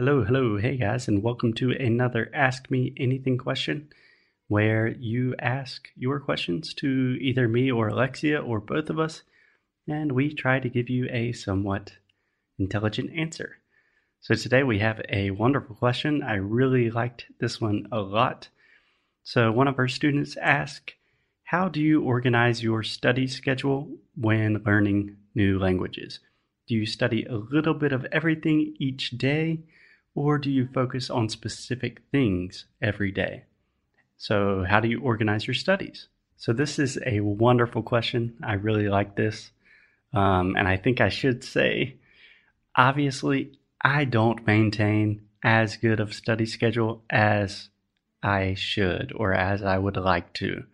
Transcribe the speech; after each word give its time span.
Hello, 0.00 0.22
hello, 0.22 0.58
hey 0.58 0.76
guys, 0.76 1.08
and 1.08 1.24
welcome 1.24 1.52
to 1.54 1.72
another 1.72 2.30
Ask 2.32 2.70
Me 2.70 2.94
Anything 2.96 3.36
question 3.36 3.88
where 4.46 4.86
you 4.86 5.34
ask 5.40 5.88
your 5.96 6.20
questions 6.20 6.72
to 6.74 7.18
either 7.20 7.48
me 7.48 7.72
or 7.72 7.88
Alexia 7.88 8.40
or 8.40 8.60
both 8.60 8.90
of 8.90 9.00
us, 9.00 9.24
and 9.88 10.12
we 10.12 10.32
try 10.32 10.60
to 10.60 10.68
give 10.68 10.88
you 10.88 11.08
a 11.10 11.32
somewhat 11.32 11.94
intelligent 12.60 13.10
answer. 13.12 13.56
So 14.20 14.36
today 14.36 14.62
we 14.62 14.78
have 14.78 15.00
a 15.08 15.32
wonderful 15.32 15.74
question. 15.74 16.22
I 16.22 16.34
really 16.34 16.92
liked 16.92 17.24
this 17.40 17.60
one 17.60 17.88
a 17.90 17.98
lot. 17.98 18.50
So 19.24 19.50
one 19.50 19.66
of 19.66 19.80
our 19.80 19.88
students 19.88 20.36
asked, 20.36 20.94
How 21.42 21.68
do 21.68 21.80
you 21.80 22.04
organize 22.04 22.62
your 22.62 22.84
study 22.84 23.26
schedule 23.26 23.90
when 24.14 24.62
learning 24.64 25.16
new 25.34 25.58
languages? 25.58 26.20
Do 26.68 26.76
you 26.76 26.86
study 26.86 27.24
a 27.24 27.34
little 27.34 27.74
bit 27.74 27.90
of 27.90 28.06
everything 28.12 28.76
each 28.78 29.10
day? 29.18 29.64
Or 30.18 30.36
do 30.36 30.50
you 30.50 30.66
focus 30.74 31.10
on 31.10 31.28
specific 31.28 32.02
things 32.10 32.64
every 32.82 33.12
day? 33.12 33.44
So, 34.16 34.64
how 34.68 34.80
do 34.80 34.88
you 34.88 35.00
organize 35.00 35.46
your 35.46 35.54
studies? 35.54 36.08
So, 36.36 36.52
this 36.52 36.80
is 36.80 36.98
a 37.06 37.20
wonderful 37.20 37.84
question. 37.84 38.34
I 38.42 38.54
really 38.54 38.88
like 38.88 39.14
this. 39.14 39.52
Um, 40.12 40.56
and 40.56 40.66
I 40.66 40.76
think 40.76 41.00
I 41.00 41.08
should 41.08 41.44
say, 41.44 41.98
obviously, 42.74 43.52
I 43.80 44.06
don't 44.06 44.44
maintain 44.44 45.22
as 45.44 45.76
good 45.76 46.00
of 46.00 46.12
study 46.12 46.46
schedule 46.46 47.04
as 47.08 47.68
I 48.20 48.54
should 48.54 49.12
or 49.14 49.32
as 49.32 49.62
I 49.62 49.78
would 49.78 49.96
like 49.96 50.32
to. 50.34 50.64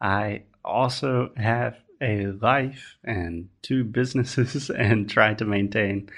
I 0.00 0.42
also 0.64 1.30
have 1.36 1.76
a 2.00 2.26
life 2.26 2.98
and 3.02 3.48
two 3.62 3.82
businesses 3.82 4.70
and 4.86 5.10
try 5.10 5.34
to 5.34 5.44
maintain 5.44 6.08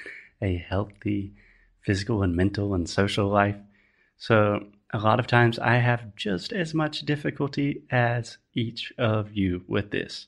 a 0.43 0.59
healthy 0.69 1.33
physical 1.89 2.23
and 2.23 2.37
mental 2.37 2.75
and 2.75 2.87
social 2.87 3.29
life. 3.29 3.57
So 4.19 4.67
a 4.93 4.99
lot 4.99 5.19
of 5.19 5.27
times 5.27 5.59
I 5.59 5.77
have 5.77 6.15
just 6.17 6.53
as 6.53 6.75
much 6.75 7.01
difficulty 7.01 7.85
as 7.91 8.37
each 8.53 8.93
of 8.99 9.33
you 9.33 9.65
with 9.67 9.91
this. 9.91 10.27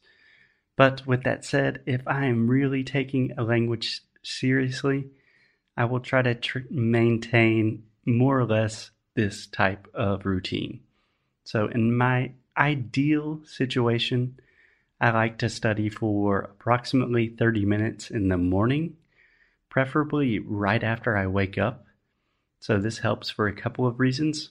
But 0.75 1.07
with 1.07 1.25
that 1.25 1.45
said, 1.45 1.83
if 1.85 2.01
I 2.07 2.25
am 2.25 2.49
really 2.49 2.83
taking 2.83 3.33
a 3.37 3.43
language 3.43 4.01
seriously, 4.23 5.11
I 5.77 5.85
will 5.85 6.01
try 6.01 6.23
to 6.23 6.35
tr- 6.35 6.61
maintain 6.71 7.83
more 8.07 8.39
or 8.39 8.47
less 8.47 8.91
this 9.15 9.47
type 9.47 9.87
of 9.93 10.25
routine. 10.25 10.81
So, 11.45 11.67
in 11.67 11.95
my 11.95 12.33
ideal 12.57 13.43
situation, 13.45 14.41
I 14.99 15.11
like 15.11 15.37
to 15.39 15.51
study 15.51 15.91
for 15.91 16.41
approximately 16.41 17.29
30 17.29 17.67
minutes 17.67 18.11
in 18.11 18.29
the 18.29 18.39
morning 18.39 18.97
preferably 19.71 20.41
right 20.41 20.83
after 20.83 21.17
I 21.17 21.27
wake 21.27 21.57
up. 21.57 21.87
So, 22.59 22.79
this 22.79 22.99
helps 22.99 23.31
for 23.31 23.47
a 23.47 23.57
couple 23.57 23.87
of 23.87 24.01
reasons. 24.01 24.51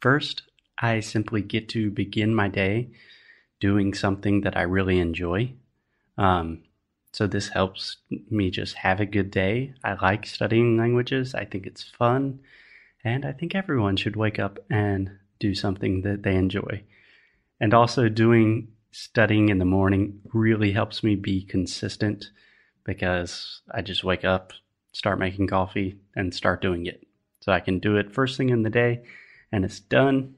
First, 0.00 0.42
I 0.78 1.00
simply 1.00 1.40
get 1.40 1.70
to 1.70 1.90
begin 1.90 2.34
my 2.34 2.48
day 2.48 2.90
doing 3.60 3.94
something 3.94 4.42
that 4.42 4.56
I 4.56 4.62
really 4.62 4.98
enjoy. 4.98 5.54
Um, 6.18 6.64
so, 7.12 7.26
this 7.26 7.48
helps 7.48 7.96
me 8.28 8.50
just 8.50 8.74
have 8.74 9.00
a 9.00 9.06
good 9.06 9.30
day. 9.30 9.72
I 9.82 9.94
like 9.94 10.26
studying 10.26 10.76
languages, 10.76 11.34
I 11.34 11.46
think 11.46 11.66
it's 11.66 11.84
fun, 11.84 12.40
and 13.02 13.24
I 13.24 13.32
think 13.32 13.54
everyone 13.54 13.96
should 13.96 14.16
wake 14.16 14.38
up 14.38 14.58
and 14.68 15.10
do 15.38 15.54
something 15.54 16.02
that 16.02 16.22
they 16.24 16.34
enjoy. 16.34 16.82
And 17.60 17.72
also, 17.72 18.10
doing 18.10 18.68
studying 18.90 19.48
in 19.48 19.58
the 19.58 19.64
morning 19.64 20.20
really 20.32 20.72
helps 20.72 21.02
me 21.02 21.16
be 21.16 21.42
consistent 21.42 22.30
because 22.84 23.62
I 23.70 23.82
just 23.82 24.04
wake 24.04 24.24
up, 24.24 24.52
start 24.92 25.18
making 25.18 25.48
coffee, 25.48 25.98
and 26.14 26.34
start 26.34 26.60
doing 26.60 26.86
it. 26.86 27.06
So 27.40 27.52
I 27.52 27.60
can 27.60 27.78
do 27.78 27.96
it 27.96 28.14
first 28.14 28.36
thing 28.36 28.50
in 28.50 28.62
the 28.62 28.70
day 28.70 29.02
and 29.52 29.64
it's 29.64 29.80
done. 29.80 30.34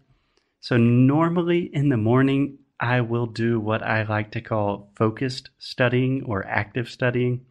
So 0.60 0.76
normally 0.76 1.70
in 1.72 1.88
the 1.88 1.96
morning, 1.96 2.58
I 2.80 3.00
will 3.00 3.26
do 3.26 3.60
what 3.60 3.82
I 3.82 4.02
like 4.02 4.32
to 4.32 4.40
call 4.40 4.90
focused 4.96 5.50
studying 5.58 6.24
or 6.24 6.46
active 6.46 6.90
studying, 6.90 7.46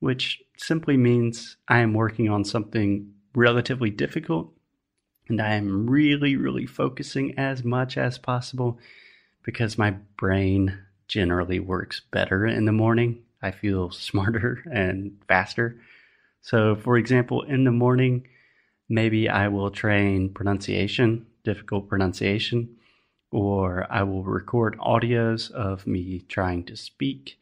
which 0.00 0.42
simply 0.56 0.96
means 0.96 1.56
I 1.68 1.80
am 1.80 1.94
working 1.94 2.30
on 2.30 2.44
something 2.44 3.12
relatively 3.34 3.90
difficult 3.90 4.52
and 5.28 5.40
I 5.40 5.54
am 5.54 5.90
really, 5.90 6.36
really 6.36 6.66
focusing 6.66 7.38
as 7.38 7.64
much 7.64 7.98
as 7.98 8.18
possible 8.18 8.78
because 9.42 9.76
my 9.76 9.90
brain 10.16 10.78
generally 11.08 11.60
works 11.60 12.00
better 12.10 12.46
in 12.46 12.64
the 12.64 12.72
morning 12.72 13.22
I 13.42 13.50
feel 13.50 13.90
smarter 13.90 14.64
and 14.72 15.22
faster. 15.28 15.80
So, 16.40 16.76
for 16.76 16.96
example, 16.96 17.42
in 17.42 17.64
the 17.64 17.72
morning, 17.72 18.28
maybe 18.88 19.28
I 19.28 19.48
will 19.48 19.70
train 19.70 20.32
pronunciation, 20.32 21.26
difficult 21.44 21.88
pronunciation, 21.88 22.76
or 23.32 23.86
I 23.90 24.04
will 24.04 24.22
record 24.22 24.78
audios 24.78 25.50
of 25.50 25.86
me 25.86 26.24
trying 26.28 26.64
to 26.66 26.76
speak, 26.76 27.38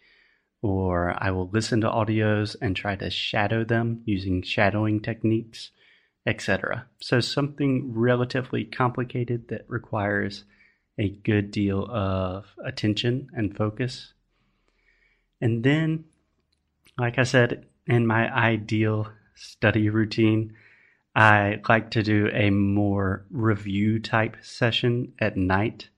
or 0.63 1.15
I 1.23 1.31
will 1.31 1.51
listen 1.51 1.83
to 1.83 1.89
audios 1.89 2.57
and 2.61 2.75
try 2.75 2.97
to 2.97 3.11
shadow 3.11 3.65
them 3.65 4.03
using 4.07 4.43
shadowing 4.43 5.01
techniques, 5.01 5.71
etc. 6.27 6.87
So, 7.01 7.21
something 7.21 7.93
relatively 7.95 8.65
complicated 8.65 9.49
that 9.49 9.67
requires 9.69 10.45
a 10.99 11.11
good 11.11 11.51
deal 11.51 11.85
of 11.91 12.47
attention 12.65 13.29
and 13.35 13.57
focus 13.57 14.15
and 15.45 15.63
then, 15.63 16.07
like 16.97 17.19
I 17.19 17.25
said, 17.25 17.67
in 17.87 18.07
my 18.07 18.35
ideal 18.35 19.09
study 19.35 19.91
routine, 19.91 20.55
I 21.15 21.61
like 21.69 21.91
to 21.91 22.03
do 22.03 22.31
a 22.33 22.49
more 22.49 23.27
review 23.31 23.99
type 23.99 24.39
session 24.41 25.13
at 25.19 25.37
night. 25.37 25.91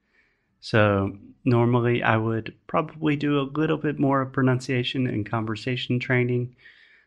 So 0.58 1.16
normally 1.44 2.02
I 2.02 2.16
would 2.16 2.56
probably 2.66 3.14
do 3.14 3.38
a 3.38 3.48
little 3.56 3.76
bit 3.76 4.00
more 4.00 4.20
of 4.20 4.32
pronunciation 4.32 5.06
and 5.06 5.24
conversation 5.24 6.00
training, 6.00 6.56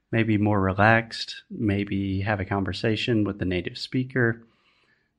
maybe 0.09 0.37
more 0.37 0.61
relaxed, 0.61 1.43
maybe 1.51 2.21
have 2.21 2.39
a 2.39 2.45
conversation 2.45 3.25
with 3.25 3.39
the 3.39 3.43
native 3.43 3.77
speaker 3.77 4.43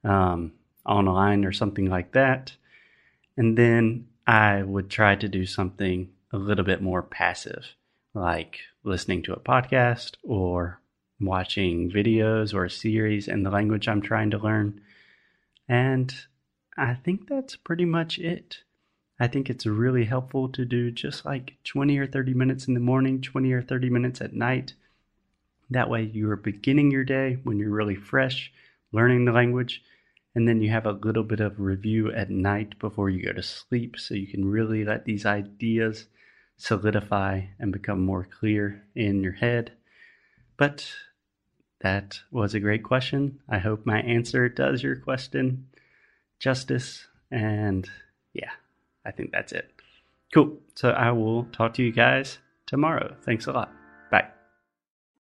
um, 0.05 0.53
online 0.87 1.45
or 1.45 1.53
something 1.53 1.85
like 1.85 2.13
that. 2.13 2.57
And 3.37 3.59
then 3.59 4.07
I 4.27 4.63
would 4.63 4.89
try 4.89 5.17
to 5.17 5.29
do 5.29 5.45
something 5.45 6.09
a 6.33 6.39
little 6.39 6.65
bit 6.65 6.83
more 6.83 7.03
passive, 7.03 7.75
like 8.15 8.61
listening 8.85 9.23
to 9.25 9.33
a 9.33 9.41
podcast 9.41 10.15
or 10.23 10.81
watching 11.21 11.91
videos 11.91 12.55
or 12.55 12.65
a 12.65 12.71
series 12.71 13.29
in 13.29 13.43
the 13.43 13.51
language 13.51 13.89
I'm 13.89 14.01
trying 14.01 14.31
to 14.31 14.39
learn. 14.39 14.81
And 15.69 16.15
I 16.77 16.95
think 16.95 17.29
that's 17.29 17.57
pretty 17.57 17.85
much 17.85 18.19
it. 18.19 18.59
I 19.19 19.27
think 19.27 19.51
it's 19.51 19.67
really 19.67 20.05
helpful 20.05 20.49
to 20.49 20.65
do 20.65 20.91
just 20.91 21.27
like 21.27 21.57
20 21.65 21.99
or 21.99 22.07
30 22.07 22.33
minutes 22.33 22.67
in 22.67 22.75
the 22.75 22.81
morning, 22.81 23.21
20 23.21 23.53
or 23.53 23.63
30 23.63 23.91
minutes 23.91 24.21
at 24.21 24.33
night. 24.33 24.73
That 25.69 25.91
way, 25.91 26.05
you 26.05 26.31
are 26.31 26.37
beginning 26.37 26.91
your 26.91 27.05
day 27.05 27.39
when 27.45 27.59
you're 27.59 27.71
really 27.71 27.97
fresh, 27.97 28.51
learning 28.93 29.27
the 29.27 29.33
language, 29.33 29.83
and 30.35 30.49
then 30.49 30.63
you 30.63 30.71
have 30.71 30.87
a 30.87 30.93
little 30.93 31.23
bit 31.23 31.41
of 31.41 31.61
review 31.61 32.11
at 32.13 32.31
night 32.31 32.79
before 32.79 33.11
you 33.11 33.23
go 33.23 33.33
to 33.33 33.43
sleep 33.43 33.99
so 33.99 34.15
you 34.15 34.27
can 34.27 34.45
really 34.45 34.85
let 34.85 35.05
these 35.05 35.27
ideas 35.27 36.07
solidify 36.61 37.43
and 37.59 37.73
become 37.73 38.01
more 38.01 38.27
clear 38.39 38.83
in 38.95 39.23
your 39.23 39.33
head. 39.33 39.73
But 40.57 40.93
that 41.81 42.21
was 42.31 42.55
a 42.55 42.61
great 42.61 42.83
question. 42.83 43.41
I 43.49 43.59
hope 43.59 43.87
my 43.87 44.01
answer 44.01 44.49
does 44.49 44.83
your 44.83 44.97
question 44.97 45.67
justice. 46.39 47.07
And 47.31 47.89
yeah, 48.35 48.51
I 49.05 49.11
think 49.11 49.33
that's 49.33 49.53
it. 49.53 49.71
Cool. 50.35 50.59
So 50.75 50.91
I 50.91 51.11
will 51.13 51.45
talk 51.45 51.75
to 51.75 51.83
you 51.83 51.93
guys 51.93 52.39
tomorrow. 52.67 53.17
Thanks 53.25 53.47
a 53.47 53.53
lot. 53.53 53.80